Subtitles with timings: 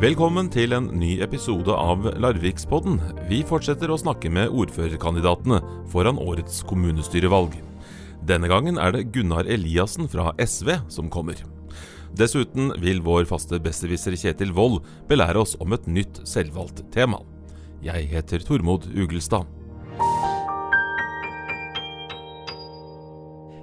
[0.00, 2.94] Velkommen til en ny episode av Larvikspodden.
[3.28, 5.58] Vi fortsetter å snakke med ordførerkandidatene
[5.92, 7.58] foran årets kommunestyrevalg.
[8.24, 11.42] Denne gangen er det Gunnar Eliassen fra SV som kommer.
[12.16, 14.78] Dessuten vil vår faste besserwisser Kjetil Wold
[15.10, 17.20] belære oss om et nytt selvvalgt tema.
[17.84, 19.44] Jeg heter Tormod Ugelstad.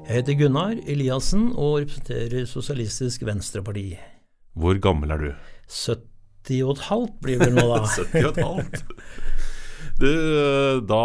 [0.05, 3.88] Jeg heter Gunnar Eliassen og representerer Sosialistisk Venstreparti.
[4.54, 5.34] Hvor gammel er du?
[5.66, 6.16] 70
[6.66, 7.84] og et halvt blir det nå, da.
[7.86, 8.84] 70 og et halvt.
[9.98, 10.12] Du,
[10.86, 11.04] da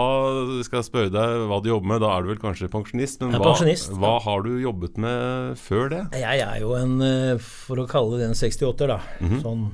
[0.67, 2.03] skal jeg spørre deg hva du jobber med.
[2.05, 3.23] Da er du vel kanskje pensjonist?
[3.25, 3.55] Men hva,
[4.03, 6.03] hva har du jobbet med før det?
[6.21, 9.01] Jeg er jo en, eh, for å kalle det en 68-er, da.
[9.41, 9.71] Sånn.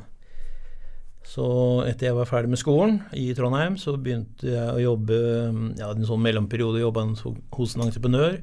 [1.28, 1.44] Så
[1.84, 6.00] etter jeg var ferdig med skolen i Trondheim, så begynte jeg å jobbe Jeg hadde
[6.00, 7.04] en sånn mellomperiode jobba
[7.58, 8.38] hos en entreprenør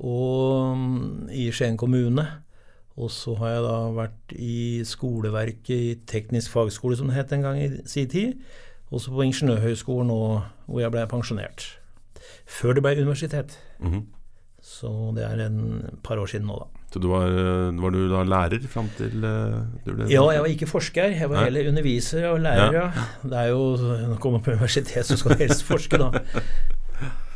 [0.00, 2.24] og mm, i Skien kommune.
[2.98, 7.42] Og så har jeg da vært i skoleverket i teknisk fagskole, som det het en
[7.46, 8.40] gang i sin tid.
[8.90, 10.18] Også på Ingeniørhøgskolen nå,
[10.66, 11.68] hvor jeg ble pensjonert.
[12.50, 13.58] Før det ble universitet.
[13.78, 14.08] Mhm.
[14.60, 15.60] Så det er en
[16.04, 16.66] par år siden nå, da.
[16.92, 17.30] Så du var,
[17.80, 19.54] var du da lærer fram til eh,
[19.86, 21.44] du ble Ja, jeg var ikke forsker, jeg var Nei.
[21.46, 22.74] heller underviser og lærer.
[22.74, 22.82] Ja.
[22.92, 23.04] Ja.
[23.30, 26.10] Det er jo, Når du kommer på universitet, så skal du helst forske, da.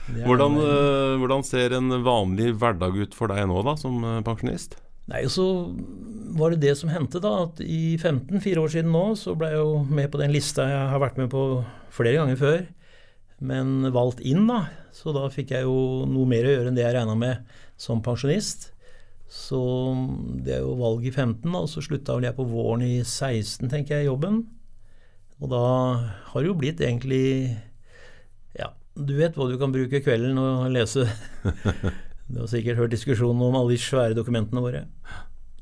[0.04, 4.18] Er- hvordan, eh, hvordan ser en vanlig hverdag ut for deg nå, da, som eh,
[4.26, 4.76] pensjonist?
[5.10, 5.46] Nei, så
[6.34, 7.34] var det det som hendte, da.
[7.46, 10.66] At i 15, fire år siden nå, så ble jeg jo med på den lista
[10.70, 11.44] jeg har vært med på
[11.94, 12.62] flere ganger før.
[13.44, 14.64] Men valgt inn, da.
[14.94, 18.00] Så da fikk jeg jo noe mer å gjøre enn det jeg regna med som
[18.04, 18.70] pensjonist.
[19.34, 19.60] Så
[20.44, 22.96] det er jo valg i 15, da, og så slutta vel jeg på våren i
[23.02, 24.44] 16, tenker jeg, jobben.
[25.42, 25.64] Og da
[26.30, 27.24] har det jo blitt egentlig
[28.54, 31.08] Ja, du vet hva du kan bruke kvelden og lese.
[32.28, 34.84] Du har sikkert hørt diskusjonen om alle de svære dokumentene våre.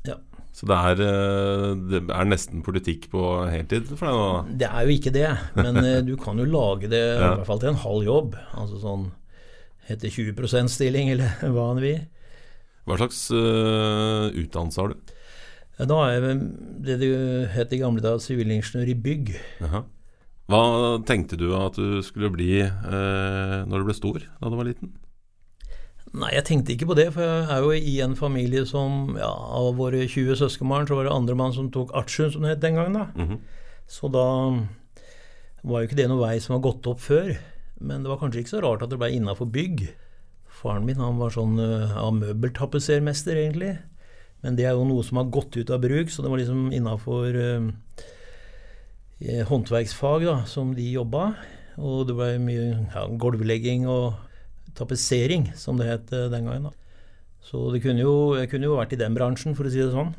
[0.07, 0.15] Ja.
[0.53, 4.57] Så det er, eh, det er nesten politikk på heltid for deg nå?
[4.61, 7.61] Det er jo ikke det, men eh, du kan jo lage det i hvert fall
[7.63, 8.37] til en halv jobb.
[8.53, 9.09] Altså sånn
[9.91, 11.95] etter 20% stilling, eller hva enn vi.
[12.87, 15.11] Hva slags uh, utdannelse har du?
[15.79, 16.39] Da er jeg
[16.85, 17.11] det det
[17.55, 19.31] het i gamle dager sivilingeniør i bygg.
[19.63, 19.83] Aha.
[20.51, 20.63] Hva
[21.07, 24.91] tenkte du at du skulle bli uh, når du ble stor, da du var liten?
[26.13, 29.31] Nei, jeg tenkte ikke på det, for jeg er jo i en familie som ja,
[29.33, 32.77] Av våre 20 søskenbarn så var det andremann som tok artium, som det het den
[32.77, 32.99] gangen.
[32.99, 33.07] da.
[33.17, 33.39] Mhm.
[33.89, 34.25] Så da
[35.63, 37.33] var jo ikke det noe vei som var gått opp før.
[37.81, 39.87] Men det var kanskje ikke så rart at det ble innafor bygg.
[40.47, 43.73] Faren min han var sånn ja, møbeltapetsermester, egentlig.
[44.43, 46.69] Men det er jo noe som har gått ut av bruk, så det var liksom
[46.75, 47.35] innafor
[49.49, 51.33] håndverksfag da, som de jobba.
[51.81, 54.13] Og det ble mye ja, gulvlegging og
[54.77, 56.71] tapetsering, som det het eh, den gangen.
[57.43, 59.91] Så det kunne jo, jeg kunne jo vært i den bransjen, for å si det
[59.93, 60.13] sånn.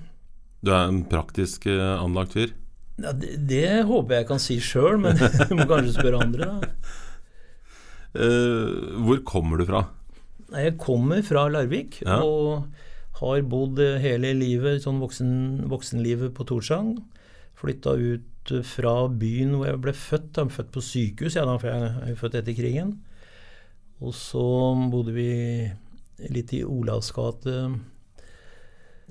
[0.64, 2.54] Du er en praktisk eh, anlagt fyr?
[3.00, 6.72] Ja, det, det håper jeg kan si sjøl, men du må kanskje spørre andre, da.
[8.14, 9.80] Uh, hvor kommer du fra?
[10.54, 12.20] Jeg kommer fra Larvik Ja.
[12.22, 12.68] og
[13.18, 15.32] har bodd hele livet, sånn voksen,
[15.70, 16.92] voksenlivet på Torsang.
[17.58, 20.38] Flytta ut fra byen hvor jeg ble født.
[20.38, 22.94] Jeg ble født på sykehus, ja, da, for jeg er født etter krigen.
[24.02, 24.44] Og så
[24.90, 25.30] bodde vi
[26.34, 27.54] litt i Olavs gate,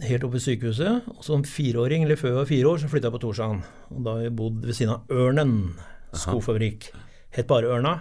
[0.04, 1.08] helt oppe i sykehuset.
[1.16, 3.64] Og som fireåring, eller før jeg var fire år, så flytta jeg på Torshavn.
[3.94, 5.56] Og da har vi bodd ved siden av Ørnen
[6.14, 6.92] skofabrikk.
[7.34, 7.96] Het bare Ørna.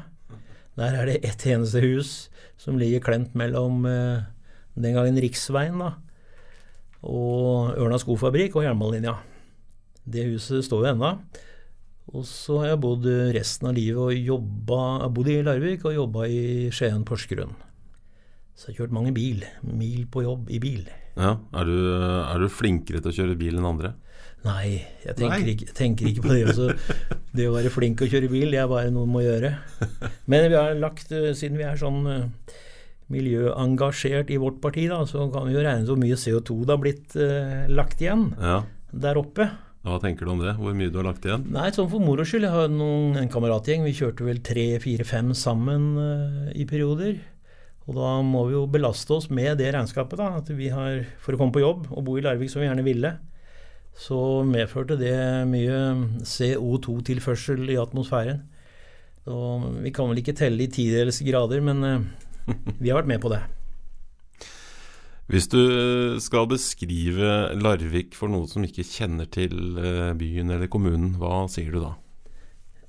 [0.77, 2.13] Der er det ett eneste hus
[2.61, 4.25] som ligger klemt mellom eh,
[4.79, 5.91] den gangen riksveien da,
[7.03, 9.17] og Ørna skofabrikk og jernbanelinja.
[10.09, 11.11] Det huset står jo ennå.
[12.13, 15.85] Og så har jeg bodd resten av livet og jobba Jeg har bodd i Larvik
[15.89, 16.43] og jobba i
[16.75, 17.55] Skien Porsgrunn.
[18.53, 19.47] Så jeg har kjørt mange bil.
[19.65, 20.83] Mil på jobb i bil.
[21.17, 21.79] Ja, er, du,
[22.29, 23.95] er du flinkere til å kjøre bil enn andre?
[24.43, 25.53] Nei, jeg tenker, Nei.
[25.55, 26.43] Ikke, tenker ikke på det.
[26.51, 26.69] Altså,
[27.39, 29.53] det å være flink til å kjøre bil, det er bare noe man må gjøre.
[30.33, 32.57] Men vi har lagt, eh, siden vi er sånn eh,
[33.13, 36.83] miljøengasjert i vårt parti, da, så kan vi jo regne så mye CO2 det har
[36.83, 38.63] blitt eh, lagt igjen Ja.
[38.93, 39.49] der oppe.
[39.83, 40.53] Hva tenker du om det?
[40.63, 41.49] Hvor mye du har lagt igjen?
[41.51, 42.47] Nei, sånn for moro skyld.
[42.47, 43.83] Jeg har noen, en kameratgjeng.
[43.83, 47.17] Vi kjørte vel tre, fire, fem sammen uh, i perioder.
[47.89, 50.39] Og da må vi jo belaste oss med det regnskapet, da.
[50.39, 52.87] At vi har, for å komme på jobb og bo i Larvik som vi gjerne
[52.87, 53.11] ville,
[53.99, 55.17] så medførte det
[55.51, 55.81] mye
[56.31, 58.45] CO2-tilførsel i atmosfæren.
[59.27, 59.41] Så
[59.83, 63.35] vi kan vel ikke telle i tidels grader, men uh, vi har vært med på
[63.35, 63.43] det.
[65.33, 65.63] Hvis du
[66.21, 71.73] skal beskrive Larvik for noen som ikke kjenner til eh, byen eller kommunen, hva sier
[71.73, 71.95] du da?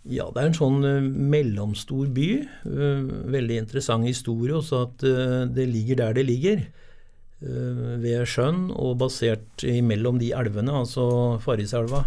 [0.04, 2.28] Ja, det er en sånn eh, mellomstor by.
[2.68, 6.66] Eh, veldig interessant historie også at eh, det ligger der det ligger.
[7.44, 12.04] eh, ved sjøen og basert imellom de elvene, altså Farriselva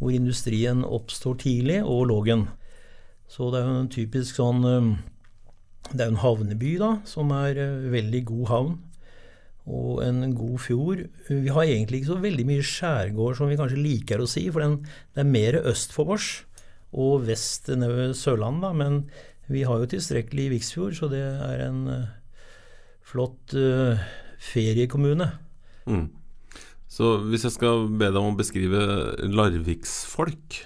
[0.00, 2.48] hvor industrien oppstår tidlig, og Lågen.
[3.30, 4.60] Så det er jo en typisk sånn
[5.88, 7.56] Det er en havneby, da, som er
[7.94, 8.74] veldig god havn.
[9.66, 11.00] Og en god fjord.
[11.28, 14.62] Vi har egentlig ikke så veldig mye skjærgård som vi kanskje liker å si, for
[14.62, 14.76] den,
[15.14, 16.28] det er mer øst for oss
[16.96, 18.76] og vest nede ved Sørlandet.
[18.78, 19.00] Men
[19.50, 21.82] vi har jo tilstrekkelig Viksfjord, så det er en
[23.06, 23.98] flott uh,
[24.42, 25.28] feriekommune.
[25.86, 26.08] Mm.
[26.90, 28.80] Så hvis jeg skal be deg om å beskrive
[29.28, 30.62] Larviksfolk,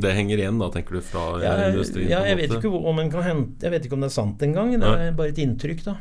[0.00, 2.08] Det henger igjen, da, tenker du, fra ja, industrien?
[2.08, 4.44] Ja, jeg vet, ikke om en kan hente, jeg vet ikke om det er sant
[4.46, 4.72] engang.
[4.78, 5.96] Det er bare et inntrykk, da.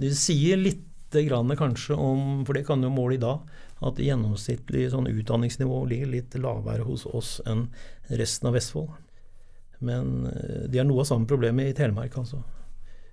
[0.00, 3.44] Det sier litt grann kanskje om, for det kan jo måle i dag,
[3.86, 7.68] at gjennomsnittlig sånn utdanningsnivå ligger litt lavere hos oss enn
[8.08, 8.92] resten av Vestfold.
[9.80, 12.42] Men eh, de har noe av samme problemet i Telemark, altså.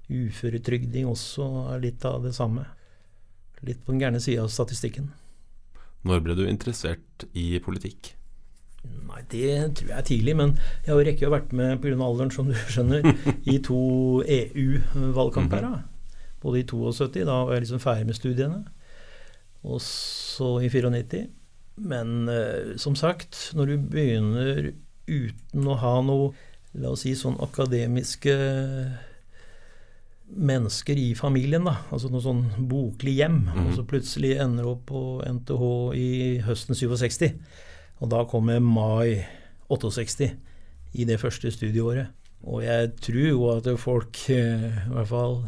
[0.07, 2.65] Uføretrygding også er litt av det samme.
[3.65, 5.09] Litt på den gærne sida av statistikken.
[6.07, 8.13] Når ble du interessert i politikk?
[9.07, 10.55] Nei, Det tror jeg er tidlig, men
[10.85, 11.97] jeg har jo rekke å vært med pga.
[11.97, 13.03] alderen, som du skjønner,
[13.45, 15.63] i to EU-valgkamper.
[15.63, 15.83] -hmm.
[16.41, 18.65] Både i 72, da var jeg liksom ferdig med studiene,
[19.63, 21.27] og så i 94.
[21.77, 24.71] Men eh, som sagt, når du begynner
[25.07, 26.33] uten å ha noe
[26.77, 28.33] la oss si sånn akademiske
[30.27, 31.77] mennesker i familien, da.
[31.93, 33.39] Altså noe sånn boklig hjem.
[33.47, 33.69] Mm.
[33.69, 35.63] Og så plutselig ender opp på NTH
[35.97, 36.09] i
[36.47, 37.31] høsten 67.
[38.03, 39.23] Og da kommer mai
[39.71, 40.33] 68
[40.97, 42.11] i det første studieåret.
[42.47, 45.39] Og jeg tror jo at folk eh, i hvert fall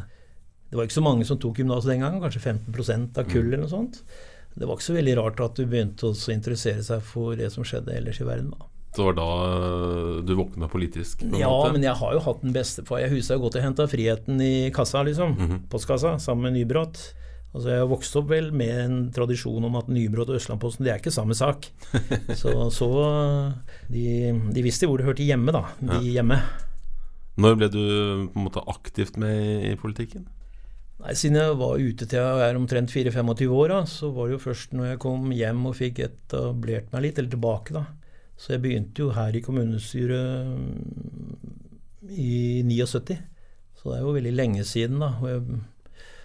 [0.69, 3.63] Det var ikke så mange som tok gymnas den gangen, kanskje 15% av kullet eller
[3.63, 4.01] noe sånt.
[4.53, 7.65] Det var ikke så veldig rart at du begynte å interessere seg for det som
[7.65, 8.51] skjedde ellers i verden.
[8.53, 8.67] da.
[8.95, 11.21] Det var da eh, du våkna politisk?
[11.21, 11.73] ja, måte.
[11.75, 13.03] men jeg har jo hatt den beste bestefar.
[13.03, 15.35] Jeg husker godt jeg henta friheten i kassa, liksom.
[15.37, 15.59] Mm -hmm.
[15.69, 17.13] Postkassa, sammen med Nybrott.
[17.53, 20.91] Altså Jeg har vokst opp vel med en tradisjon om at Nybrott og Østlandposten det
[20.93, 21.71] er ikke samme sak.
[22.41, 22.89] så, så
[23.89, 25.63] de, de, visste hvor det hørte hjemme, da.
[25.79, 26.21] De ja.
[26.21, 26.41] hjemme.
[27.37, 30.27] Når ble du på en måte aktivt med i politikken?
[30.99, 34.37] Nei, Siden jeg var ute til jeg er omtrent 24-25 år, så var det jo
[34.37, 37.85] først når jeg kom hjem og fikk etablert meg litt, eller tilbake, da
[38.39, 43.17] så jeg begynte jo her i kommunestyret mm, i 79.
[43.79, 45.11] Så det er jo veldig lenge siden, da.
[45.27, 45.43] Jeg,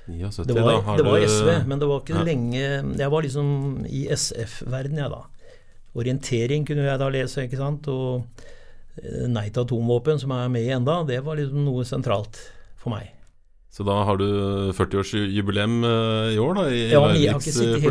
[0.06, 2.22] 79, det, var, da det var SV, men det var ikke ja.
[2.26, 2.64] lenge
[3.00, 3.46] Jeg var liksom
[3.88, 5.22] i SF-verden, jeg, da.
[5.94, 7.88] Orientering kunne jeg da lese, ikke sant.
[7.90, 8.44] Og
[9.00, 12.38] eh, Nei til atomvåpen, som er med i enda, det var liksom noe sentralt
[12.78, 13.10] for meg.
[13.74, 14.28] Så da har du
[14.70, 17.82] 40-årsjubileum eh, i år, da, i ja, men Jeg har ikke sittet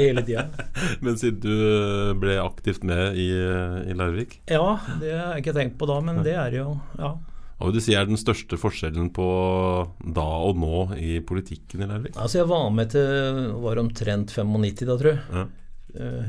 [0.00, 0.46] hele tida.
[1.04, 4.38] men siden du eh, ble aktivt med i, i, Larvik?
[4.48, 7.12] Ja, det har jeg ikke tenkt på da, men det er jo ja.
[7.56, 9.28] Hva vil du si er den største forskjellen på
[10.16, 12.16] da og nå i politikken i Larvik?
[12.16, 15.20] Altså Jeg var med til var omtrent 95 da, tror jeg.
[15.28, 15.46] Ja.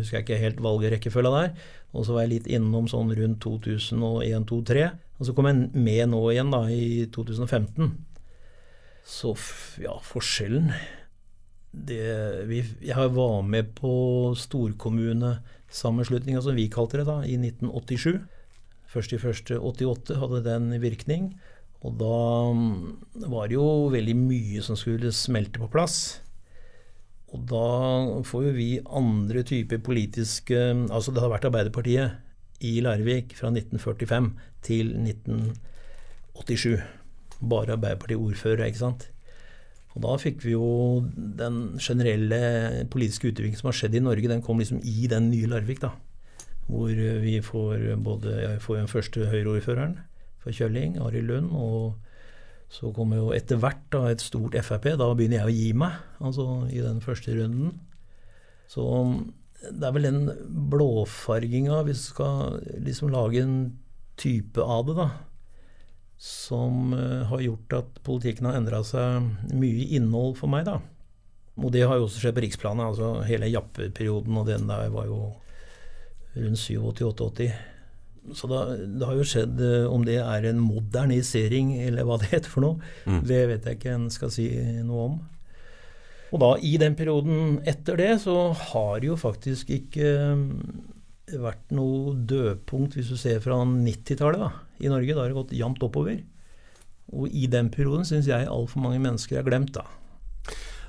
[0.01, 1.71] Husker jeg ikke helt valgrekkefølga der.
[1.95, 4.87] Og så var jeg litt innom sånn rundt 2001-2003.
[5.17, 7.93] Og så kom jeg med nå igjen, da, i 2015.
[9.07, 9.33] Så
[9.79, 10.73] ja, forskjellen
[11.71, 18.19] det, vi, Jeg var med på storkommunesammenslutninga, som vi kalte det, da, i 1987.
[18.87, 21.31] Først i første 88 hadde den virkning.
[21.85, 22.19] Og da
[22.57, 26.19] mm, var det jo veldig mye som skulle smelte på plass.
[27.35, 27.67] Og da
[28.27, 30.55] får jo vi andre typer politiske
[30.87, 34.31] Altså det har vært Arbeiderpartiet i Larvik fra 1945
[34.65, 36.79] til 1987.
[37.37, 39.09] Bare Arbeiderparti-ordfører, ikke sant.
[39.93, 44.41] Og da fikk vi jo den generelle politiske utviklingen som har skjedd i Norge, den
[44.45, 45.91] kom liksom i den nye Larvik, da.
[46.67, 46.89] Hvor
[47.21, 49.97] vi får både Jeg får den første Høyre-ordføreren
[50.41, 51.95] fra Kjølling, Arild Lund, og
[52.69, 54.89] så kommer jo etter hvert da, et stort Frp.
[54.99, 57.77] Da begynner jeg å gi meg, altså i den første runden.
[58.67, 58.83] Så
[59.63, 60.27] det er vel den
[60.71, 63.57] blåfarginga, hvis du skal liksom lage en
[64.19, 65.07] type av det, da,
[66.17, 70.79] som uh, har gjort at politikken har endra seg mye innhold for meg, da.
[71.57, 72.85] Og det har jo også skjedd på riksplanet.
[72.85, 75.21] altså Hele Jappe-perioden og den der var jo
[76.35, 77.47] rundt 87-88.
[78.35, 82.31] Så da, det har jo skjedd eh, Om det er en modernisering, eller hva det
[82.33, 83.21] heter for noe, mm.
[83.27, 84.47] det vet jeg ikke en skal si
[84.85, 85.17] noe om.
[86.35, 91.75] Og da, i den perioden etter det, så har det jo faktisk ikke eh, vært
[91.75, 95.13] noe dødpunkt, hvis du ser fra 90-tallet i Norge.
[95.13, 96.19] Da har det gått jevnt oppover.
[97.15, 99.85] Og i den perioden syns jeg altfor mange mennesker er glemt, da.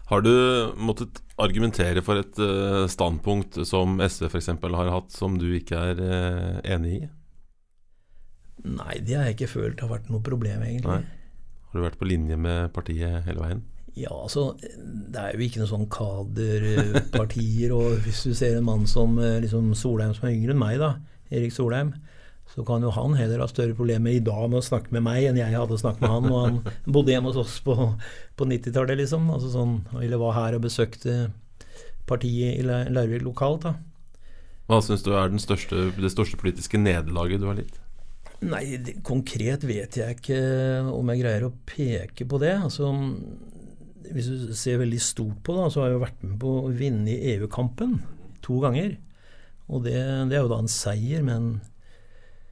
[0.09, 0.33] Har du
[0.81, 4.49] måttet argumentere for et uh, standpunkt som SV f.eks.
[4.57, 6.03] har hatt, som du ikke er
[6.65, 7.03] enig i?
[8.67, 10.99] Nei, det har jeg ikke følt har vært noe problem, egentlig.
[10.99, 11.19] Nei.
[11.69, 13.65] Har du vært på linje med partiet hele veien?
[13.99, 17.75] Ja, altså Det er jo ikke noen sånn kaderpartier.
[17.79, 20.79] og hvis du ser en mann som eh, liksom Solheim, som er yngre enn meg,
[20.83, 20.95] da,
[21.35, 21.93] Erik Solheim,
[22.49, 25.27] så kan jo han heller ha større problemer i dag med å snakke med meg
[25.29, 26.31] enn jeg hadde snakket med han.
[26.31, 26.61] Og han
[26.95, 27.77] bodde hjemme hos oss på,
[28.39, 29.29] på 90-tallet, liksom.
[29.35, 31.19] Altså sånn, eller var her og besøkte
[32.09, 33.69] partiet i Larvik lokalt.
[33.69, 33.75] da.
[34.69, 37.77] Hva syns du er største, det største politiske nederlaget du har litt?
[38.47, 38.63] Nei,
[39.03, 40.39] konkret vet jeg ikke
[40.93, 42.55] om jeg greier å peke på det.
[42.55, 42.93] Altså,
[44.13, 46.71] hvis du ser veldig stort på det, så har jeg jo vært med på å
[46.71, 47.99] vinne i EU-kampen
[48.45, 48.95] to ganger.
[49.69, 49.99] Og det,
[50.31, 51.59] det, er jo da en seier, men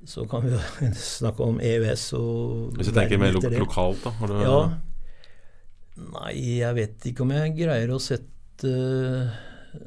[0.07, 0.61] så kan vi jo
[1.21, 4.13] snakke om EØS og Hvis du tenker mer lo lokalt, da?
[4.19, 4.59] Har du ja.
[5.97, 9.37] Nei, jeg vet ikke om jeg greier å sette uh,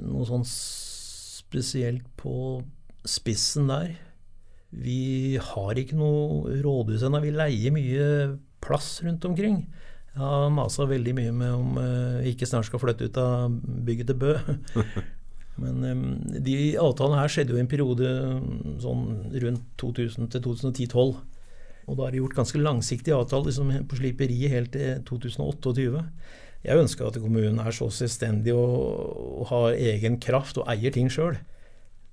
[0.02, 2.64] noe sånn spesielt på
[3.06, 3.94] spissen der.
[4.70, 7.22] Vi har ikke noe rådhus ennå.
[7.24, 8.10] Vi leier mye
[8.62, 9.64] plass rundt omkring.
[10.14, 13.56] Jeg har masa veldig mye med om vi ikke snart skal flytte ut av
[13.88, 14.36] bygget til Bø.
[15.62, 15.84] Men
[16.46, 18.10] de avtalene her skjedde jo i en periode
[18.84, 19.04] sånn
[19.44, 21.18] rundt 2000 til 2010-2012.
[21.90, 26.04] Og da er det gjort ganske langsiktige avtaler liksom på sliperiet helt til 2028.
[26.68, 28.76] Jeg ønsker at kommunen er så selvstendig og,
[29.42, 31.40] og har egen kraft og eier ting sjøl.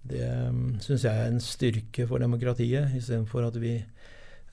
[0.07, 3.85] Det um, syns jeg er en styrke for demokratiet, istedenfor at vi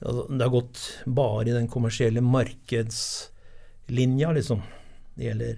[0.00, 4.60] altså, Det har gått bare i den kommersielle markedslinja, liksom.
[5.14, 5.54] Det gjelder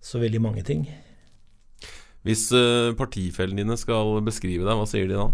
[0.00, 0.88] så veldig mange ting.
[2.26, 5.28] Hvis uh, partifellene dine skal beskrive deg, hva sier de da?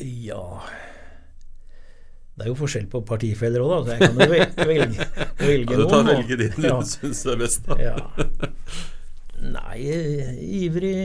[0.00, 0.62] Ja
[2.34, 3.76] Det er jo forskjell på partifeller òg, da.
[3.84, 4.86] Så jeg kan jo velge, velge,
[5.50, 6.80] velge ja, Du tar velge de du ja.
[6.88, 7.74] syns er best, da.
[7.78, 7.96] Ja.
[9.40, 9.80] Nei,
[10.64, 11.00] ivrig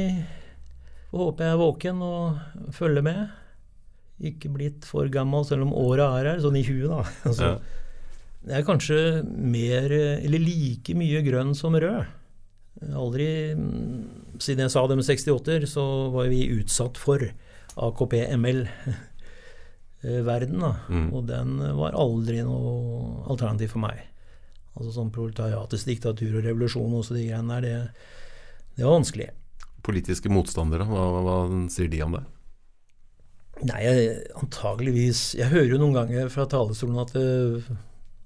[1.16, 3.32] Håper jeg er våken og følger med.
[4.24, 7.02] Ikke blitt for gammel, selv om året er her, sånn i huet, da.
[7.30, 7.58] Altså, ja.
[8.46, 12.06] Det er kanskje mer, eller like mye grønn som rød.
[12.94, 13.56] Aldri
[14.44, 17.20] Siden jeg sa det med 68-er, så var vi utsatt for
[17.76, 18.96] AKP-ML-verden.
[20.86, 21.08] Mm.
[21.18, 23.98] Og den var aldri noe alternativ for meg.
[24.76, 27.76] Altså sånn proletariatets diktatur og revolusjon og så de greiene der, det,
[28.76, 29.30] det var vanskelig.
[29.86, 31.38] Politiske motstandere, hva, hva,
[31.70, 32.24] sier de om det?
[33.70, 33.82] Nei,
[34.36, 37.78] antageligvis Jeg hører jo noen ganger fra talerstolen at det,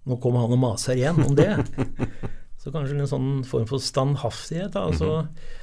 [0.10, 1.52] nå kommer han og maser igjen om det.
[2.60, 4.76] Så kanskje en sånn form for standhaftighet.
[4.76, 5.58] Altså, -hmm.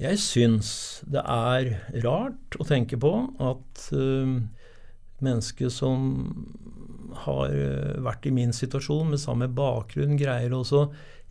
[0.00, 0.68] Jeg syns
[1.12, 4.40] det er rart å tenke på at uh,
[5.20, 6.06] mennesker som
[7.26, 10.86] har uh, vært i min situasjon med samme bakgrunn, greier også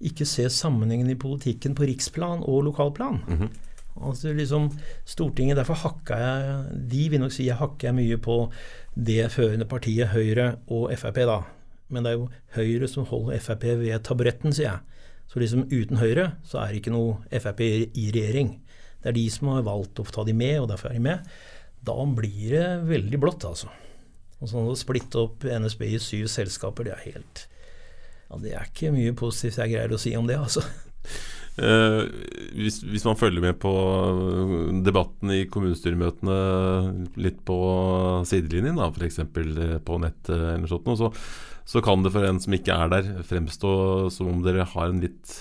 [0.06, 3.24] ikke se sammenhengen i politikken på riksplan og lokalplan.
[3.26, 3.50] Mm -hmm.
[4.00, 4.70] Altså liksom
[5.08, 8.42] Stortinget, Derfor hakka jeg De vil nok si jeg hakker mye på
[9.00, 11.42] det førende partiet Høyre og Frp, da.
[11.90, 15.04] Men det er jo Høyre som holder Frp ved taburetten, sier jeg.
[15.30, 18.58] Så liksom uten Høyre så er det ikke noe Frp i regjering.
[19.00, 21.30] Det er de som har valgt å ta de med, og derfor er de med.
[21.86, 23.70] Da blir det veldig blått, altså.
[24.40, 27.46] Og sånn å splitte opp NSB i syv selskaper, det er helt
[28.30, 30.64] ja, Det er ikke mye positivt jeg greier å si om det, altså.
[31.60, 32.00] Eh,
[32.56, 33.74] hvis, hvis, man følger med på
[34.86, 36.40] debatten i kommunestyremøtene
[37.20, 37.60] litt på
[38.30, 39.22] sidelinjen, f.eks.
[39.30, 41.14] på nett eller sånt, så
[41.70, 43.72] så kan det for en som ikke er der, fremstå
[44.10, 45.36] som om dere har en litt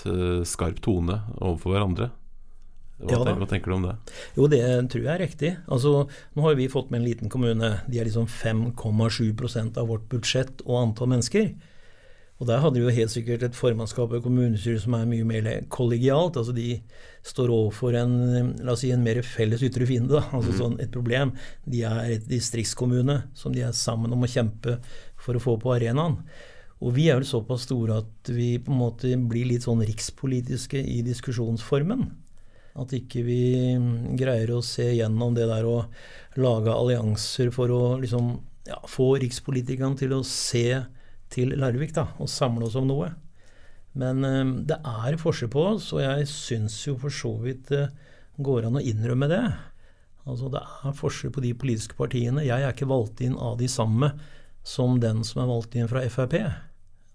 [0.45, 2.11] skarp tone overfor hverandre.
[2.99, 3.95] Hva, ja, tenker, hva, tenker, du om det?
[4.35, 4.61] Jo, det
[4.91, 5.51] tror jeg er riktig.
[5.71, 5.93] Altså,
[6.35, 7.69] nå har vi fått med en liten kommune.
[7.87, 11.53] De er liksom 5,7% av vårt budsjett og antall mennesker.
[12.39, 15.47] Og der hadde vi jo helt sikkert et formannskap og kommunestyre som er mye mer
[15.67, 16.37] kollegialt.
[16.39, 16.77] altså De
[17.27, 20.59] står overfor en, la oss si, en mer felles ytre fiende, altså mm.
[20.61, 21.33] sånn et problem.
[21.67, 24.77] De er et distriktskommune som de er sammen om å kjempe
[25.19, 26.15] for å få på arenaen.
[26.79, 30.79] Og vi er vel såpass store at vi på en måte blir litt sånn rikspolitiske
[30.79, 32.05] i diskusjonsformen.
[32.79, 33.41] At ikke vi
[34.15, 35.81] greier å se gjennom det der å
[36.39, 38.31] lage allianser for å liksom
[38.69, 40.85] ja, få rikspolitikerne til å se
[41.33, 43.11] til Larvik da, og samle oss om noe.
[43.99, 47.87] Men eh, det er forskjell på oss, og jeg syns jo for så vidt det
[48.39, 49.43] går an å innrømme det.
[50.29, 52.45] Altså Det er forskjell på de politiske partiene.
[52.45, 54.13] Jeg er ikke valgt inn av de samme
[54.67, 56.35] som den som er valgt inn fra Frp.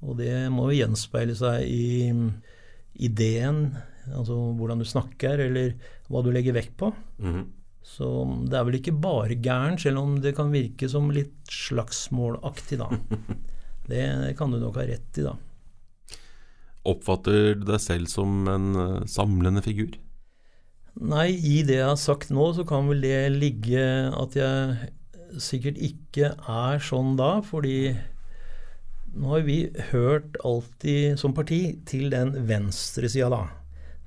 [0.05, 2.13] Og det må jo gjenspeile seg i
[3.05, 3.77] ideen,
[4.13, 5.75] altså hvordan du snakker, eller
[6.11, 6.93] hva du legger vekt på.
[7.23, 7.45] Mhm.
[7.85, 8.07] Så
[8.49, 12.89] det er vel ikke bare gæren, selv om det kan virke som litt slagsmålaktig, da.
[13.89, 15.35] Det kan du nok ha rett i, da.
[16.85, 19.95] Oppfatter du deg selv som en eh, samlende figur?
[20.95, 24.91] Nei, i det jeg har sagt nå, så kan vel det ligge at jeg
[25.43, 27.97] sikkert ikke er sånn da, fordi
[29.15, 29.59] nå har vi
[29.91, 33.43] hørt alltid som parti til den venstresida, da.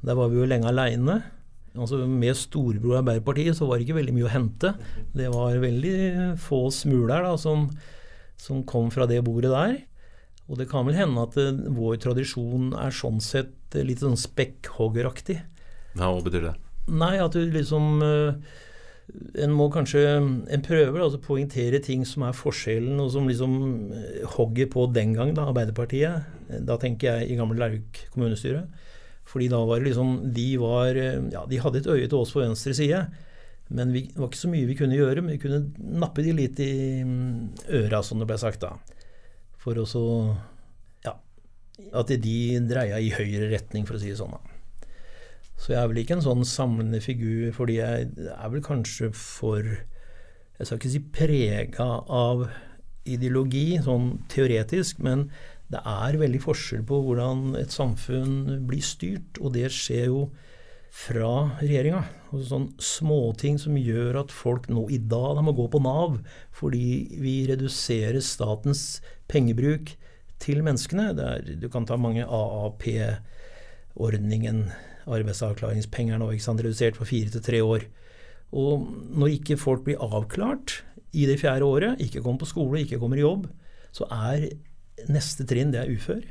[0.06, 1.22] Der var vi jo lenge aleine.
[1.78, 4.74] Altså med storebror Arbeiderpartiet så var det ikke veldig mye å hente.
[5.16, 5.96] Det var veldig
[6.42, 7.68] få smuler da, som,
[8.38, 9.78] som kom fra det bordet der.
[10.48, 14.18] Og det kan vel hende at eh, vår tradisjon er sånn sett eh, litt sånn
[14.20, 15.42] spekkhoggeraktig.
[15.98, 16.56] Ja, hva betyr det?
[16.88, 18.38] Nei, at du liksom eh,
[19.44, 23.56] En må kanskje En prøver altså poengtere ting som er forskjellen, og som liksom
[24.38, 26.28] hogger på den gang, da, Arbeiderpartiet.
[26.68, 28.66] Da tenker jeg i gamle Lauk kommunestyre.
[29.28, 32.44] Fordi da var det liksom De var Ja, de hadde et øye til oss på
[32.44, 33.02] venstre side.
[33.70, 36.36] Men vi, det var ikke så mye vi kunne gjøre, men vi kunne nappe de
[36.36, 38.76] litt i mm, øra, som det ble sagt da.
[39.62, 40.06] For å så
[41.06, 41.18] Ja.
[41.98, 42.38] At de
[42.70, 44.38] dreia i høyre retning, for å si det sånn.
[44.38, 44.88] da.
[45.58, 49.64] Så jeg er vel ikke en sånn samlende figur, fordi jeg er vel kanskje for
[50.58, 52.48] Jeg skal ikke si prega av
[53.06, 55.28] ideologi, sånn teoretisk, men
[55.70, 60.22] det er veldig forskjell på hvordan et samfunn blir styrt, og det skjer jo
[60.98, 62.02] fra regjeringa.
[62.32, 66.18] Altså sånn småting som gjør at folk nå i dag må gå på Nav
[66.58, 69.02] fordi vi reduserer statens
[69.32, 69.86] pengebruk
[70.42, 71.06] til menneskene.
[71.14, 73.12] Er, du kan ta mange AAP-ordningen,
[75.08, 77.82] arbeidsavklaringspenger nå, ikke sant, redusert fra fire til tre år.
[78.58, 78.72] Og
[79.18, 80.68] når ikke folk blir avklart
[81.18, 83.44] i det fjerde året, ikke kommer på skole, ikke kommer i jobb,
[83.96, 84.38] så er
[85.12, 86.24] neste trinn det er ufør.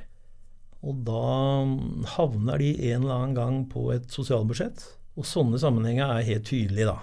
[0.87, 1.67] Og da
[2.15, 4.85] havner de en eller annen gang på et sosialbudsjett.
[5.17, 7.01] Og sånne sammenhenger er helt tydelige, da.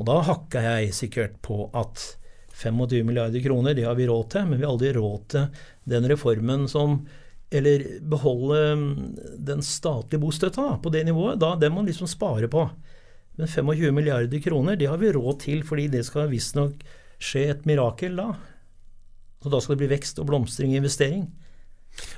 [0.00, 2.00] Og da hakka jeg sikkert på at
[2.60, 6.08] 25 milliarder kroner, det har vi råd til, men vi har aldri råd til den
[6.10, 7.02] reformen som
[7.50, 8.58] Eller beholde
[9.42, 11.40] den statlige bostøtta på det nivået.
[11.40, 12.70] Da, Den må man liksom spare på.
[13.34, 16.84] Men 25 milliarder kroner, det har vi råd til, fordi det skal visstnok
[17.18, 18.36] skje et mirakel da.
[19.42, 21.26] Så da skal det bli vekst og blomstring og investering.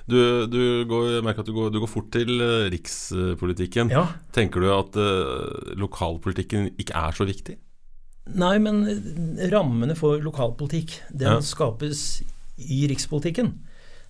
[0.07, 3.93] Du, du går, jeg merker at du går, du går fort til eh, rikspolitikken.
[3.95, 4.07] Ja.
[4.35, 7.57] Tenker du at uh, lokalpolitikken ikke er så viktig?
[8.39, 8.85] Nei, men
[9.51, 11.41] rammene for lokalpolitikk, den Ja.
[11.43, 12.23] skapes
[12.63, 13.55] i rikspolitikken.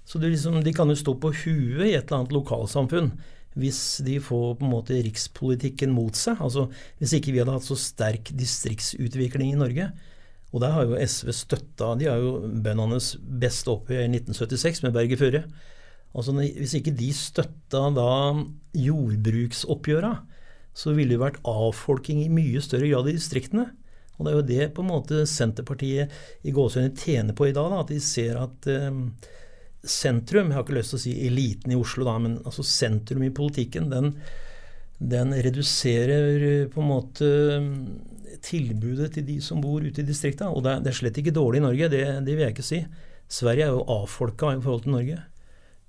[0.05, 3.13] Så liksom, de kan jo stå på huet i et eller annet lokalsamfunn
[3.53, 6.41] hvis de får på en måte rikspolitikken mot seg.
[6.41, 6.71] Altså
[7.01, 9.91] hvis ikke vi hadde hatt så sterk distriktsutvikling i Norge.
[10.53, 14.95] Og der har jo SV støtta De har jo bøndenes best oppe i 1976 med
[14.97, 15.45] Berge Furre.
[16.13, 18.09] Altså hvis ikke de støtta da
[18.77, 20.13] jordbruksoppgjøra,
[20.77, 23.71] så ville det vært avfolking i mye større grad i distriktene.
[24.19, 26.13] Og det er jo det på en måte Senterpartiet
[26.45, 27.73] i gåsehudene tjener på i dag.
[27.73, 29.01] Da, at de ser at eh,
[29.83, 33.25] sentrum, jeg har ikke lyst til å si eliten i Oslo, da, men altså sentrum
[33.27, 34.13] i politikken, den,
[35.11, 40.51] den reduserer eh, på en måte eh, tilbudet til de som bor ute i distrikta.
[40.51, 42.83] Og det er, slett ikke dårlig i Norge, det, det vil jeg ikke si.
[43.33, 45.21] Sverige er jo avfolka i forhold til Norge.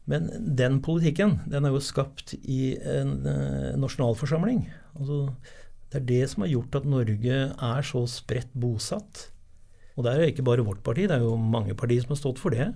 [0.09, 0.27] Men
[0.59, 4.65] den politikken den er jo skapt i en eh, nasjonalforsamling.
[4.99, 5.27] Altså,
[5.91, 9.29] det er det som har gjort at Norge er så spredt bosatt.
[9.93, 12.21] Og det er jo ikke bare vårt parti, det er jo mange partier som har
[12.23, 12.71] stått for det.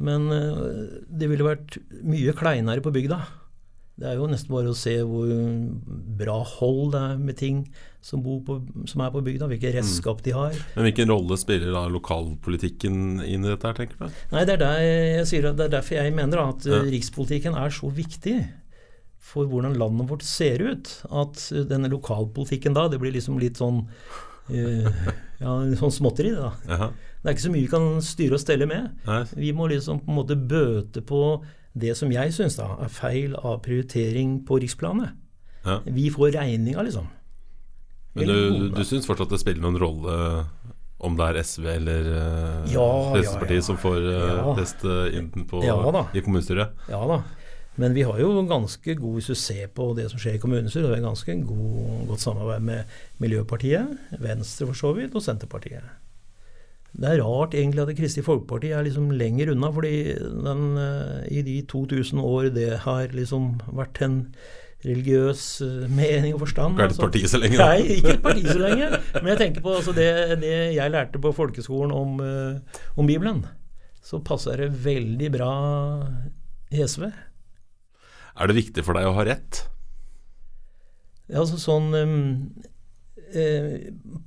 [0.00, 3.20] Men eh, det ville vært mye kleinere på bygda.
[4.02, 5.30] Det er jo nesten bare å se hvor
[6.18, 7.60] bra hold det er med ting
[8.02, 8.56] som, bor på,
[8.90, 10.56] som er på bygda, hvilke redskap de har.
[10.74, 14.18] Men hvilken rolle spiller da lokalpolitikken inn i dette, her, tenker du?
[14.32, 16.80] Nei, det er, der jeg sier at det er derfor jeg mener da, at Ja.
[16.80, 18.36] eh, rikspolitikken er så viktig
[19.22, 20.90] for hvordan landet vårt ser ut.
[21.14, 23.84] At eh, denne lokalpolitikken da, det blir liksom litt sånn
[24.50, 25.02] uh,
[25.38, 26.50] ja, sånn småtteri, da.
[26.66, 26.90] Jaha.
[27.22, 28.96] Det er ikke så mye vi kan styre og stelle med.
[29.06, 29.22] Nei.
[29.38, 31.22] Vi må liksom på en måte bøte på
[31.72, 35.16] det som jeg syns er feil av prioritering på riksplanet.
[35.64, 35.80] Ja.
[35.86, 37.08] Vi får regninga, liksom.
[38.12, 40.16] Men du, du, syns fortsatt det spiller noen rolle
[41.02, 45.62] om det er SV eller uh, Ja, Fremskrittspartiet ja, som får uh, eh, inn på,
[46.12, 46.84] i kommunestyret?
[46.92, 47.22] Ja da.
[47.80, 50.90] Men vi har jo ganske god hvis du ser på det som skjer i kommunestyret.
[50.92, 55.88] det er ganske god, godt samarbeid med Miljøpartiet, Venstre for så vidt, og Senterpartiet.
[56.92, 59.94] Det er rart egentlig at Kristelig Folkeparti er liksom lenger unna, fordi
[60.44, 64.18] den, eh, i de 2000 år det har liksom vært en
[64.84, 66.76] religiøs eh, mening og forstand.
[66.76, 67.68] Ikke er det et parti så lenge, da.
[67.70, 68.88] Nei, ikke et parti så lenge.
[69.14, 70.08] Men jeg tenker på altså, det,
[70.42, 73.44] det, jeg lærte på folkeskolen om, uh, om Bibelen.
[74.02, 75.52] Så passer det veldig bra
[76.74, 77.06] i SV.
[78.32, 79.64] Er det viktig for deg å ha rett?
[81.30, 82.16] Ja, altså sånn um,
[82.60, 82.71] eh,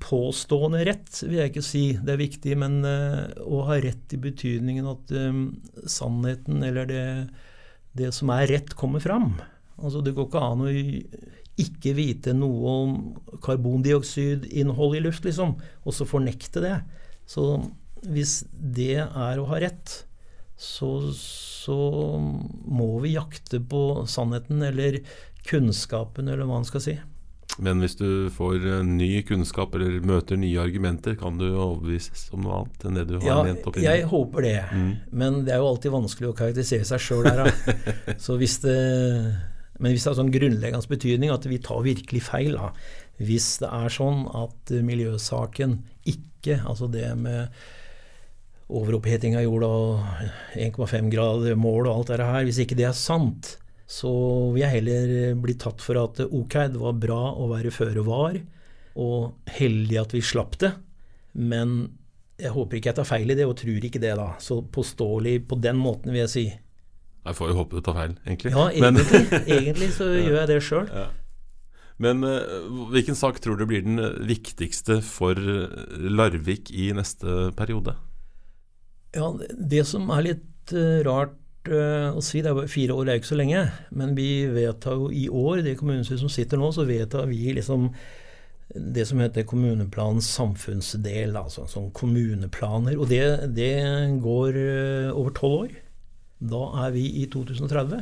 [0.01, 4.21] Påstående rett vil jeg ikke si det er viktig, men eh, å ha rett i
[4.21, 5.43] betydningen at um,
[5.89, 7.05] sannheten eller det,
[7.97, 9.35] det som er rett, kommer fram.
[9.77, 10.73] Altså Det går ikke an å
[11.61, 12.95] ikke vite noe om
[13.45, 16.75] karbondioksidinnholdet i luft, liksom, og så fornekte det.
[17.29, 17.45] Så
[18.05, 20.01] hvis det er å ha rett,
[20.59, 21.77] så, så
[22.19, 25.01] må vi jakte på sannheten eller
[25.47, 26.95] kunnskapen, eller hva man skal si.
[27.63, 32.61] Men hvis du får ny kunnskap eller møter nye argumenter, kan du overbevises om noe
[32.61, 34.01] annet enn det du har ja, ment opprinnelig?
[34.01, 34.91] Jeg håper det, mm.
[35.21, 37.51] men det er jo alltid vanskelig å karakterisere seg sjøl her.
[38.25, 38.75] Så hvis det
[39.75, 42.69] men hvis det har sånn grunnleggende betydning at vi tar virkelig feil, da.
[43.19, 47.51] hvis det er sånn at miljøsaken ikke, altså det med
[48.71, 52.97] overoppheting av jorda og 1,5 grader mål og alt det her, hvis ikke det er
[52.97, 54.11] sant, så
[54.53, 58.39] vil jeg heller bli tatt for at ok, det var bra å være føre var,
[58.95, 60.71] og heldig at vi slapp det,
[61.37, 61.77] men
[62.39, 64.31] jeg håper ikke jeg tar feil i det, og tror ikke det, da.
[64.43, 66.45] Så påståelig på den måten, vil jeg si.
[67.25, 68.51] Jeg får jo håpe du tar feil, egentlig.
[68.55, 69.21] Ja, egentlig,
[69.57, 70.89] egentlig så gjør jeg det sjøl.
[70.91, 71.05] Ja.
[72.03, 75.39] Men uh, hvilken sak tror du blir den viktigste for
[75.95, 77.95] Larvik i neste periode?
[79.15, 81.39] Ja, Det som er litt uh, rart
[81.71, 83.63] å si, det er fire år, er ikke så lenge.
[83.95, 87.89] Men vi vedtar jo i år, det kommunestyret som sitter nå, så vedtar vi liksom
[88.75, 92.97] det som heter kommuneplanens samfunnsdel, altså sånn kommuneplaner.
[92.97, 93.23] Og det,
[93.56, 93.73] det
[94.23, 94.58] går
[95.13, 95.75] over tolv år.
[96.45, 98.01] Da er vi i 2030.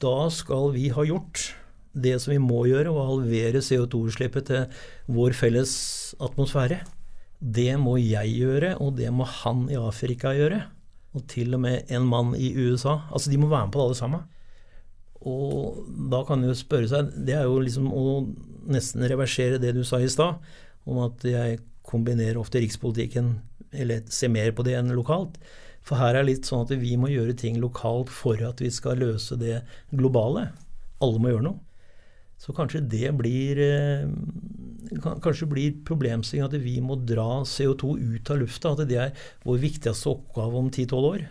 [0.00, 1.50] Da skal vi ha gjort
[1.98, 5.74] det som vi må gjøre, å halvere CO2-utslippet til vår felles
[6.22, 6.80] atmosfære.
[7.38, 10.62] Det må jeg gjøre, og det må han i Afrika gjøre.
[11.18, 13.00] Og til og med en mann i USA.
[13.10, 14.26] Altså, de må være med på det alle sammen.
[15.28, 18.04] Og da kan du spørre seg Det er jo liksom å
[18.70, 20.38] nesten reversere det du sa i stad,
[20.88, 23.38] om at jeg kombinerer ofte rikspolitikken,
[23.72, 25.38] eller ser mer på det enn lokalt.
[25.88, 28.68] For her er det litt sånn at vi må gjøre ting lokalt for at vi
[28.72, 30.50] skal løse det globale.
[31.00, 31.62] Alle må gjøre noe.
[32.38, 34.04] Så kanskje det blir eh,
[35.22, 38.72] Kanskje blir problemstillingen at vi må dra CO2 ut av lufta.
[38.74, 41.26] At det er vår viktigste oppgave om 10-12 år.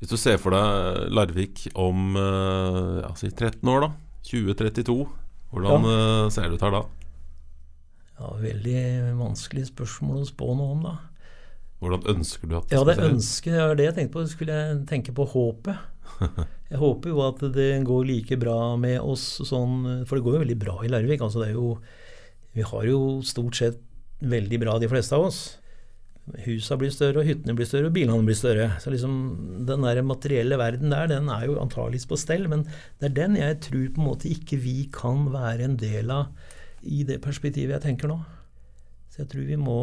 [0.00, 3.92] Hvis du ser for deg Larvik om eh, ja, si 13 år, da.
[4.28, 4.98] 2032.
[5.54, 5.96] Hvordan ja.
[5.96, 6.84] Eh, ser det ut her da?
[8.18, 8.84] Ja, Veldig
[9.18, 10.94] vanskelig spørsmål å spå noe om, da.
[11.82, 13.16] Hvordan ønsker du at det ja, det skal se ut?
[13.18, 15.90] Ønsket, ja, det jeg tenkte på, skulle jeg tenke på håpet.
[16.74, 20.40] Jeg håper jo at det går like bra med oss sånn For det går jo
[20.42, 21.22] veldig bra i Larvik.
[21.22, 21.76] Altså det er jo,
[22.54, 23.80] vi har jo stort sett
[24.24, 25.40] veldig bra, de fleste av oss.
[26.46, 28.70] Husa blir større, og hyttene blir større, og bilene blir større.
[28.80, 29.16] Så liksom
[29.68, 32.46] den der materielle verden der, den er jo antageligvis på stell.
[32.48, 32.64] Men
[33.00, 36.32] det er den jeg tror på en måte ikke vi kan være en del av
[36.84, 38.18] i det perspektivet jeg tenker nå.
[39.12, 39.80] Så jeg tror vi må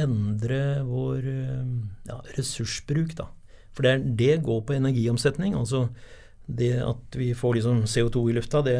[0.00, 1.72] endre vår eh,
[2.08, 3.26] ja, ressursbruk, da.
[3.72, 5.56] For det, det, går på energiomsetning.
[5.58, 5.88] Altså
[6.46, 8.78] det at vi får liksom CO2 i lufta, det,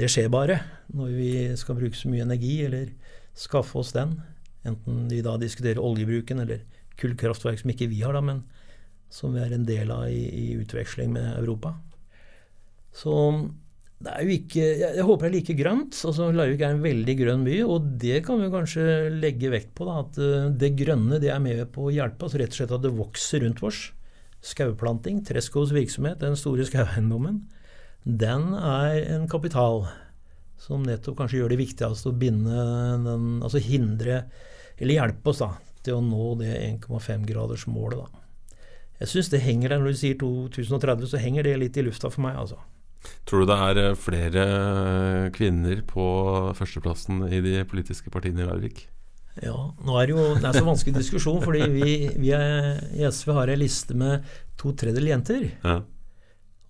[0.00, 0.60] det, skjer bare
[0.96, 2.90] når vi skal bruke så mye energi, eller
[3.38, 4.18] skaffe oss den.
[4.66, 6.64] Enten vi da diskuterer oljebruken eller
[7.00, 8.42] kullkraftverk som ikke vi har, da, men
[9.10, 11.74] som vi er en del av i, i utveksling med Europa.
[12.94, 13.14] Så
[14.00, 15.98] det er jo ikke Jeg håper det er like grønt.
[16.08, 19.84] altså Larvik er en veldig grønn by, og det kan vi kanskje legge vekt på.
[19.88, 22.76] da, At eh, det grønne det er med på å hjelpe oss, rett og slett
[22.76, 23.90] at det vokser rundt oss.
[24.40, 27.42] Skauplanting, Trescos virksomhet, den store skaueiendommen,
[28.04, 29.84] den er en kapital
[30.60, 32.64] som nettopp kanskje gjør det viktigste å binde
[33.04, 34.24] den Altså hindre,
[34.80, 38.20] eller hjelpe oss da, til å nå det 1,5-gradersmålet, da.
[39.00, 42.10] Jeg syns det henger der, når du sier 2030, så henger det litt i lufta
[42.12, 42.58] for meg, altså.
[43.28, 46.06] Tror du det er eh, flere eh, kvinner på
[46.56, 48.82] førsteplassen i de politiske partiene i Larvik?
[49.40, 53.06] Ja, nå er det jo det er så vanskelig diskusjon, fordi vi, vi er, i
[53.08, 54.26] SV har en liste med
[54.60, 55.48] to tredjedeler jenter.
[55.64, 55.78] Ja.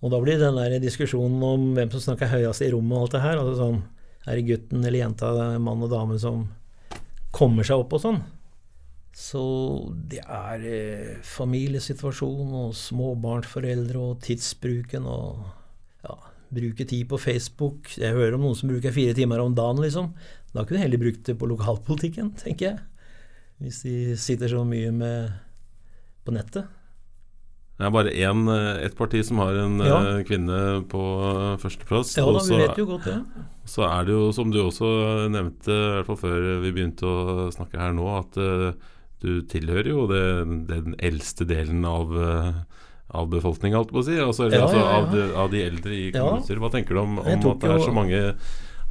[0.01, 3.15] Og da blir den der diskusjonen om hvem som snakker høyest i rommet og alt
[3.17, 3.41] det her.
[3.41, 3.81] altså sånn,
[4.27, 6.47] Er det gutten eller jenta, mann og dame, som
[7.33, 8.19] kommer seg opp og sånn?
[9.17, 9.43] Så
[10.07, 15.41] det er eh, familiesituasjon og småbarnsforeldre og tidsbruken og
[16.05, 16.15] ja,
[16.53, 17.91] bruke tid på Facebook.
[17.97, 20.13] Jeg hører om noen som bruker fire timer om dagen, liksom.
[20.53, 22.79] Da kunne de heller brukt det på lokalpolitikken, tenker jeg.
[23.61, 25.33] Hvis de sitter så mye med
[26.25, 26.69] på nettet.
[27.81, 29.95] Det er bare én, eh, ett parti som har en Ja.
[29.97, 32.15] eh, kvinne på eh, førsteplass.
[32.15, 33.15] Ja da, vi vet jo godt det.
[33.65, 37.49] Så er det jo, som du også nevnte, i hvert fall før vi begynte å
[37.49, 38.73] snakke her nå, at uh,
[39.21, 40.21] du tilhører jo det,
[40.67, 42.09] den eldste delen av,
[43.13, 44.17] av befolkninga, holdt på å si.
[44.17, 44.97] Altså, Ja, altså ja, ja.
[44.97, 46.19] Av, de, av de eldre i Ja.
[46.25, 46.59] kommunestyret.
[46.59, 48.21] Hva tenker du om, om at det er så mange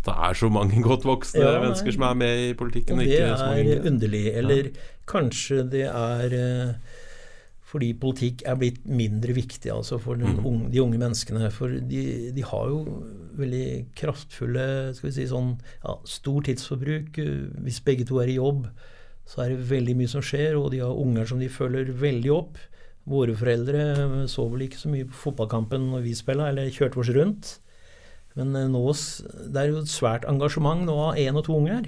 [0.00, 3.04] at det er så mange godt voksne Ja, mennesker som er med i politikken, Og
[3.04, 4.24] det er underlig.
[4.34, 4.70] Eller
[5.06, 6.72] kanskje det er eh,
[7.70, 10.40] fordi politikk er blitt mindre viktig altså for Mhm.
[10.46, 11.50] unge, de unge menneskene.
[11.54, 12.80] For de, de har jo
[13.38, 14.64] veldig kraftfulle
[14.96, 15.52] skal vi si sånn,
[15.84, 17.18] ja, Stor tidsforbruk.
[17.18, 18.66] Eh, Hvis begge to er i jobb,
[19.24, 22.32] så er det veldig mye som skjer, og de har unger som de følger veldig
[22.34, 22.58] opp.
[23.06, 27.12] Våre foreldre så vel ikke så mye på fotballkampen når vi spilla, eller kjørte oss
[27.14, 27.58] rundt.
[28.36, 28.82] Men eh, nå,
[29.52, 31.86] det er jo et svært engasjement nå av én og to unger.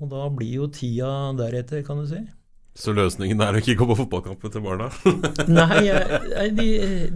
[0.00, 2.24] Og da blir jo tida deretter, kan du si.
[2.76, 4.90] Så løsningen er å ikke gå på fotballkampen til barna?
[5.48, 6.66] Nei, de,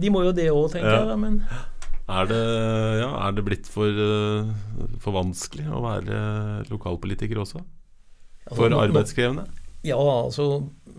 [0.01, 1.03] de må jo det òg, tenker Ja.
[1.11, 1.19] jeg.
[1.21, 1.35] Men
[2.11, 2.39] Er det,
[2.99, 4.49] ja, er det blitt for, eh,
[4.99, 6.17] for vanskelig å være
[6.71, 7.61] lokalpolitiker også?
[7.61, 9.45] altså, For arbeidskrevende?
[9.85, 10.47] Ja, altså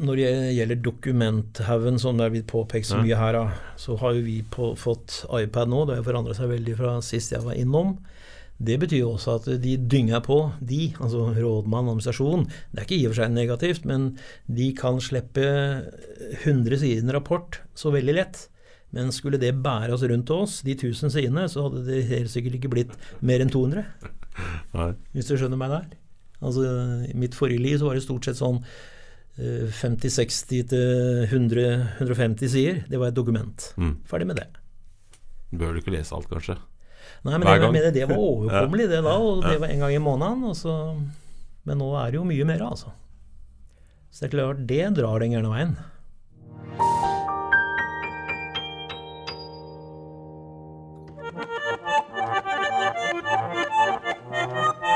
[0.02, 3.36] når det gjelder dokumenthaugen, som det er blitt påpekt så mye her,
[3.78, 5.84] så har jo vi på, fått iPad nå.
[5.90, 7.96] Det har forandra seg veldig fra sist jeg var innom.
[8.62, 12.44] Det betyr jo også at de dynger på, de, altså rådmann og administrasjon.
[12.70, 14.12] Det er ikke i og for seg negativt, men
[14.46, 15.46] de kan slippe
[16.44, 18.44] 100 sider rapport så veldig lett.
[18.92, 22.58] Men skulle det bære oss rundt oss, de 1000 sidene, så hadde det helt sikkert
[22.58, 23.86] ikke blitt mer enn 200.
[24.76, 24.90] Nei.
[25.16, 25.86] Hvis du skjønner meg der.
[26.42, 26.66] Altså,
[27.08, 28.60] I mitt forrige liv så var det stort sett sånn
[29.40, 32.82] eh, 50-60 til 100-150 sider.
[32.90, 33.72] Det var et dokument.
[33.80, 33.96] Mm.
[34.10, 34.50] Ferdig med det.
[35.52, 36.58] Bør du ikke lese alt, kanskje?
[37.22, 39.14] Nei, men jeg mener det var overkommelig, det da.
[39.18, 40.44] Og det var en gang i måneden.
[40.50, 40.74] Og så,
[41.68, 42.92] men nå er det jo mye mer, altså.
[44.12, 45.76] Så det er klart, det drar den gærne veien.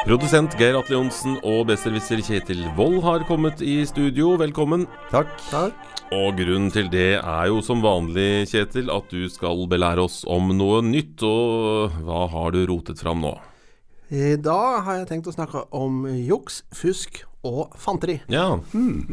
[0.06, 4.36] Produsent Geir Atle Johnsen og besserwisser Kjetil Wold har kommet i studio.
[4.38, 4.84] Velkommen.
[5.10, 5.32] Takk.
[6.14, 10.52] Og grunnen til det er jo som vanlig, Kjetil, at du skal belære oss om
[10.54, 11.24] noe nytt.
[11.26, 13.34] Og hva har du rotet fram nå?
[14.14, 18.18] I dag har jeg tenkt å snakke om juks, fusk og fanteri.
[18.32, 18.44] Ja,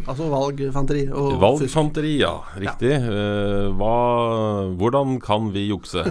[0.08, 2.34] Altså valgfanteri og valgfanteri, ja.
[2.60, 2.92] Riktig.
[2.98, 3.94] Eh, hva,
[4.80, 6.04] hvordan kan vi jukse?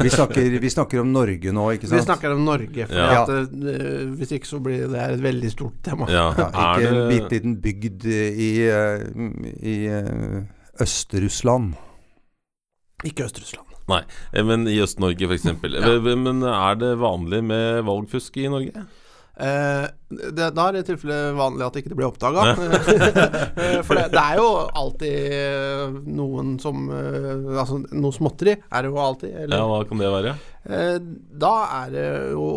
[0.00, 3.22] Vi snakker, vi snakker om Norge nå, ikke Vi snakker om Norge, for Ja.
[3.24, 6.06] at, eh, hvis ikke så blir det et veldig stort tema.
[6.12, 8.52] Ja, Ja, ikke en bitte liten bygd i, i,
[9.74, 10.44] i eh,
[10.80, 11.74] Øst-Russland.
[13.04, 13.66] Ikke Øst-Russland.
[13.90, 15.44] Nei, eh, men i Øst-Norge f.eks.
[15.44, 15.94] Ja.
[16.14, 18.84] Men er det vanlig med valgfusk i Norge?
[19.40, 19.86] Eh,
[20.36, 22.44] det, da er det i tilfelle vanlig at det ikke blir oppdaga.
[23.86, 24.46] For det, det er jo
[24.82, 29.34] alltid eh, noen som eh, Altså noe småtteri er det jo alltid.
[29.44, 30.34] Eller, Ja, hva kan det være?
[30.68, 30.96] Eh,
[31.46, 32.48] da er det jo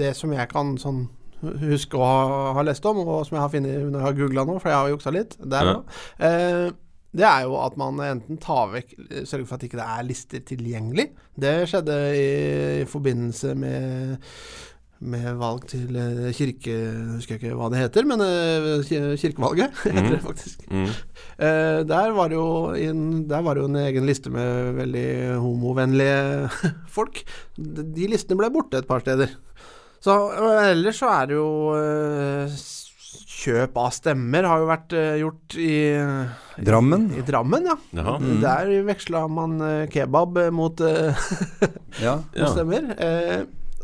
[0.00, 1.06] det som jeg kan sånn
[1.40, 4.42] huske å ha, ha lest om, og som jeg har funnet når jeg har googla
[4.44, 5.76] nå, for jeg har juksa litt der Ja.
[6.20, 6.66] Eh,
[7.10, 8.92] det er jo at man enten tar vekk
[9.26, 11.08] Sørger for at ikke det er lister tilgjengelig.
[11.42, 12.28] Det skjedde i,
[12.84, 14.28] i forbindelse med
[15.00, 16.74] med valg til eh, kirke...
[17.16, 20.66] Husker jeg ikke hva det heter, men eh, ki- kirkevalget heter det faktisk.
[20.68, 20.88] Mm.
[21.40, 25.06] Eh, der, var det jo en, der var det jo en egen liste med veldig
[25.40, 26.50] homovennlige
[26.96, 27.22] folk.
[27.56, 29.32] De, listene ble borte et par steder.
[30.04, 30.12] Så
[30.68, 31.48] ellers så er det jo
[33.40, 35.76] Kjøp av stemmer har jo vært gjort i
[36.66, 37.06] Drammen?
[37.14, 37.76] I, i Drammen, ja.
[37.96, 38.18] Jaha.
[38.20, 38.34] Mm.
[38.42, 39.54] Der veksla man
[39.92, 42.18] kebab mot, mot Ja.
[42.52, 42.90] stemmer.
[43.00, 43.38] Eh,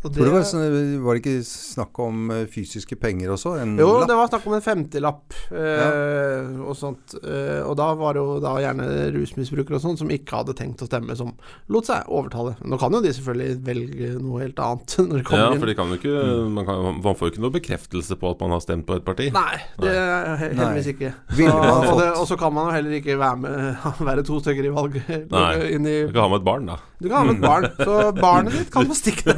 [0.07, 0.65] og For det var, sånn,
[1.03, 3.53] var det ikke snakk om eh, fysiske penger også?
[3.61, 4.07] En Jo, lapp?
[4.09, 7.15] det var snakk om en femtilapp eh, og sånt.
[7.21, 10.81] Eh, og da var det jo da gjerne rusmisbrukere og sånn som ikke hadde tenkt
[10.85, 11.33] å stemme, som
[11.73, 12.55] lot seg overtale.
[12.65, 15.61] Nå kan jo de selvfølgelig velge noe helt annet når de kommer Ja, inn.
[15.63, 16.15] for de kan jo ikke,
[16.57, 19.05] man, kan, man får jo ikke noe bekreftelse på at man har stemt på et
[19.07, 19.29] parti.
[19.35, 21.13] Nei, det er heldigvis ikke.
[21.37, 24.69] Så, og, det, og så kan man jo heller ikke være med være to stykker
[24.69, 24.99] i valg.
[25.31, 25.45] Nei.
[25.77, 26.77] inn i, Du kan ha med et barn, da.
[27.01, 29.35] du kan ha med et barn, så barnet ditt kan få stikke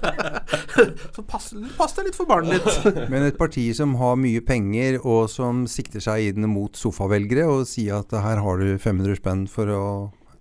[1.16, 2.98] Så pass, pass deg litt for barnet ditt.
[3.12, 7.68] Men et parti som har mye penger, og som sikter seg inn mot sofavelgere, og
[7.70, 9.84] sier at her har du 500 spenn for å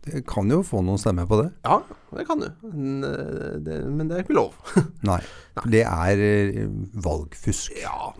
[0.09, 1.49] Det kan jo få noen stemmer på det.
[1.67, 1.81] Ja,
[2.17, 2.47] det kan du.
[2.63, 4.53] Men, eh, det, men det er ikke lov.
[5.09, 5.19] Nei.
[5.67, 6.67] Det er eh,
[7.03, 7.73] valgfusk.
[7.81, 8.13] Ja,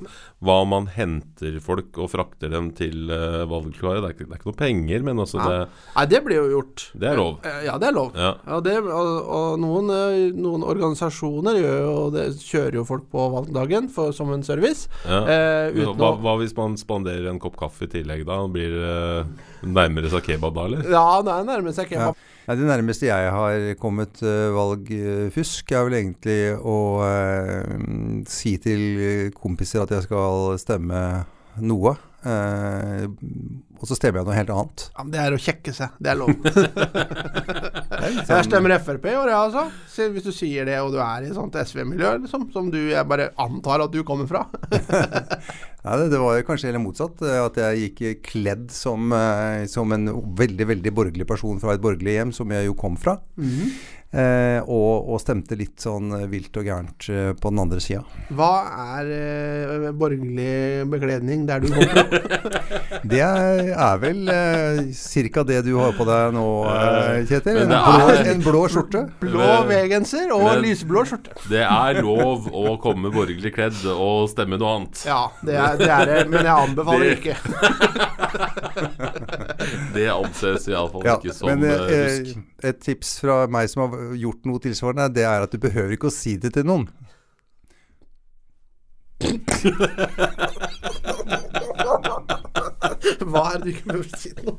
[0.44, 4.02] Hva om man henter folk og frakter dem til valgklare.
[4.04, 5.60] Det, er ikke- det er ikke noe penger, men altså det,
[5.96, 6.86] Nei, det blir jo gjort.
[7.00, 7.40] det er lov.
[7.48, 8.12] Eh, Ja, det er lov.
[8.16, 8.34] Ja.
[8.48, 13.26] Ja, det, og, og noen, eh, noen organisasjoner gjør jo det, kjører jo folk på
[13.36, 14.88] valgdagen for, som en service.
[15.08, 15.22] Ja.
[15.24, 18.42] Eh, uten Hva, hva hvis man spanderer en kopp kaffe i tillegg, da?
[18.52, 20.84] Blir det nærmere seg kebab da, eller?
[20.92, 22.10] Ja, det er nærmere seg Ja.
[22.12, 22.26] kebab.
[22.50, 29.30] Nei, det nærmeste jeg har kommet uh, valgfusk, er vel egentlig å uh, si til
[29.38, 31.04] kompiser at jeg skal stemme
[31.62, 31.94] noe.
[32.26, 33.06] eh,
[33.80, 34.86] og så stemmer jeg noe helt annet.
[34.92, 35.94] Ja, men det er å kjekke seg.
[36.04, 36.34] Det er lov.
[38.30, 39.64] jeg stemmer Frp i år, jeg altså.
[39.90, 42.80] Så Hvis du sier det, og du er i et sånt SV-miljø, liksom, som du
[42.90, 44.46] jeg bare antar at du kommer fra.
[45.86, 47.22] Nei, det, det var kanskje heller motsatt.
[47.24, 51.84] eh, At jeg gikk kledd som, eh, som en veldig veldig borgerlig person fra et
[51.84, 53.16] borgerlig hjem, som jeg jo kom fra.
[54.10, 58.00] Eh, og, og stemte litt sånn eh, vilt og gærent eh, på den andre sida.
[58.34, 58.48] Hva
[58.98, 62.64] er eh, borgerlig bekledning der du kommer fra?
[63.10, 64.80] Det er, er vel eh,
[65.30, 65.44] ca.
[65.48, 67.60] det du har på deg nå, eh, Kjetil.
[67.62, 69.04] En blå, en blå skjorte.
[69.22, 71.38] Blå V-genser og Men- lyseblå skjorte.
[71.52, 75.06] Det er lov å komme borgerlig kledd og stemme noe annet.
[75.06, 77.38] Ja, det er, det er men jeg anbefaler Det- ikke.
[79.96, 82.34] Det anses iallfall Ja, ikke som men eh, eh,
[82.72, 86.12] et tips fra meg som har gjort noe tilsvarende, det er at du behøver ikke
[86.12, 86.88] å si det til noen.
[93.32, 94.56] Hva er det du ikke burde si nå?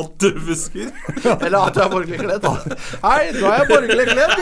[0.00, 0.90] At du husker?
[1.34, 2.46] Eller at du er borgerlig kledd.
[3.04, 4.36] Hei, nå er jeg borgerlig kledd.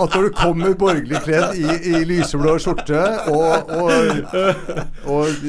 [0.00, 4.38] At når du kommer borgerlig kledd i, i lyseblå skjorte og, og,
[5.16, 5.42] og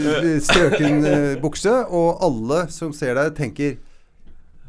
[0.44, 3.78] strøken eh, bukse, og alle som ser deg, tenker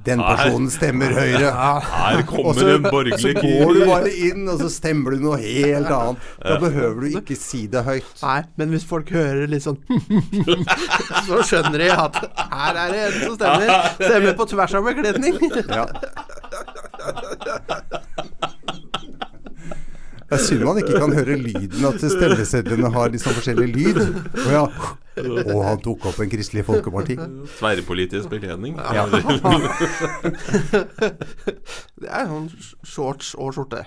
[0.06, 1.50] den personen stemmer Høyre.
[1.52, 5.38] Her kommer så, en borgerlig så går du bare inn, og så stemmer du noe
[5.42, 6.30] helt annet.
[6.42, 8.10] Da behøver du ikke si det høyt.
[8.22, 9.78] Nei, men hvis folk hører litt sånn
[11.28, 13.92] Så skjønner de at her er det en som stemmer.
[14.00, 15.38] Stemmer på tvers av bekledning.
[15.72, 15.86] Ja.
[20.32, 23.98] Det er synd man ikke kan høre lyden at stemmesedlene har liksom forskjellig lyd.
[24.46, 24.66] Og ja.
[25.22, 27.16] Å, han tok opp en Kristelig Folkeparti.
[27.58, 28.76] Tverrpolitisk bekledning.
[28.78, 29.06] Ja.
[31.98, 32.48] Det er sånn
[32.86, 33.84] shorts og skjorte.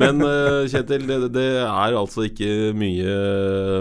[0.00, 3.14] Men eh, Kjetil, det, det er altså ikke mye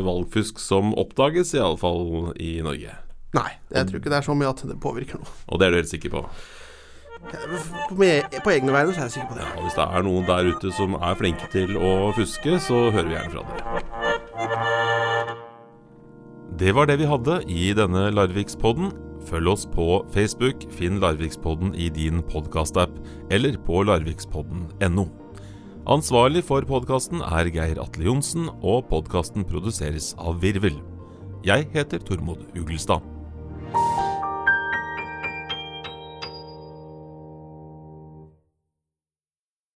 [0.05, 2.93] valgfusk som oppdages, iallfall i Norge.
[3.37, 5.33] Nei, jeg tror ikke det er så mye at det påvirker noe.
[5.51, 6.23] Og det er du helt sikker på?
[7.27, 9.47] På, med, på egne vegne så er jeg sikker på det.
[9.57, 13.09] Og hvis det er noen der ute som er flinke til å fuske, så hører
[13.09, 14.66] vi gjerne fra dere.
[16.57, 18.89] Det var det vi hadde i denne Larvikspodden.
[19.27, 22.95] Følg oss på Facebook, finn Larvikspodden i din podkastapp,
[23.29, 25.03] eller på larvikspodden.no.
[25.85, 30.81] Ansvarlig for podkasten er Geir Atle Johnsen, og podkasten produseres av Virvel.
[31.45, 33.05] Jeg heter Tormod Ugelstad.